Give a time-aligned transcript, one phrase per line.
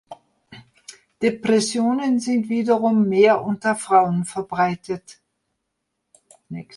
[1.21, 5.21] Depressionen sind wiederum mehr unter Frauen verbreitet.